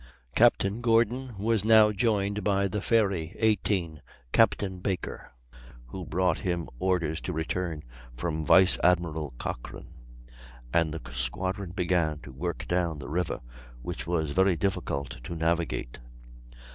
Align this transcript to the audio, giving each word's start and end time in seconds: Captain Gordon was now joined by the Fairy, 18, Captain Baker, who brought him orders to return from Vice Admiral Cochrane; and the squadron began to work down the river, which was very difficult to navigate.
Captain 0.33 0.81
Gordon 0.81 1.37
was 1.37 1.63
now 1.63 1.91
joined 1.91 2.43
by 2.43 2.67
the 2.67 2.81
Fairy, 2.81 3.35
18, 3.37 4.01
Captain 4.31 4.79
Baker, 4.79 5.31
who 5.85 6.07
brought 6.07 6.39
him 6.39 6.67
orders 6.79 7.21
to 7.21 7.31
return 7.31 7.83
from 8.17 8.43
Vice 8.43 8.79
Admiral 8.83 9.35
Cochrane; 9.37 9.93
and 10.73 10.91
the 10.95 11.01
squadron 11.13 11.69
began 11.69 12.17
to 12.21 12.31
work 12.31 12.67
down 12.67 12.97
the 12.97 13.09
river, 13.09 13.41
which 13.83 14.07
was 14.07 14.31
very 14.31 14.55
difficult 14.55 15.17
to 15.23 15.35
navigate. 15.35 15.99